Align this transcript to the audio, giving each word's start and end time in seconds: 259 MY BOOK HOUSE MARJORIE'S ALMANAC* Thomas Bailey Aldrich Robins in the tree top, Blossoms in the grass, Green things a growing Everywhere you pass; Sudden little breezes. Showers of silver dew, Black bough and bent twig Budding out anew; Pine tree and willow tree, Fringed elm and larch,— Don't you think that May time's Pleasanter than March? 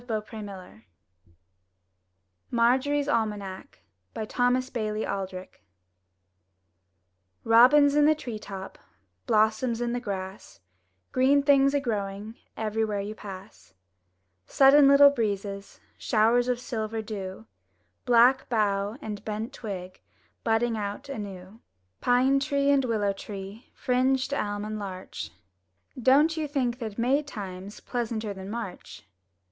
259 0.03 0.49
MY 0.57 0.65
BOOK 0.65 0.73
HOUSE 0.79 0.83
MARJORIE'S 2.49 3.07
ALMANAC* 3.07 3.83
Thomas 4.29 4.71
Bailey 4.71 5.05
Aldrich 5.05 5.59
Robins 7.43 7.93
in 7.93 8.05
the 8.05 8.15
tree 8.15 8.39
top, 8.39 8.79
Blossoms 9.27 9.79
in 9.79 9.93
the 9.93 9.99
grass, 9.99 10.59
Green 11.11 11.43
things 11.43 11.75
a 11.75 11.79
growing 11.79 12.33
Everywhere 12.57 12.99
you 13.01 13.13
pass; 13.13 13.75
Sudden 14.47 14.87
little 14.87 15.11
breezes. 15.11 15.79
Showers 15.99 16.47
of 16.47 16.59
silver 16.59 17.03
dew, 17.03 17.45
Black 18.07 18.49
bough 18.49 18.97
and 19.03 19.23
bent 19.23 19.53
twig 19.53 20.01
Budding 20.43 20.75
out 20.75 21.09
anew; 21.09 21.59
Pine 21.99 22.39
tree 22.39 22.71
and 22.71 22.85
willow 22.85 23.13
tree, 23.13 23.69
Fringed 23.75 24.33
elm 24.33 24.65
and 24.65 24.79
larch,— 24.79 25.29
Don't 26.09 26.35
you 26.37 26.47
think 26.47 26.79
that 26.79 26.97
May 26.97 27.21
time's 27.21 27.79
Pleasanter 27.79 28.33
than 28.33 28.49
March? 28.49 29.05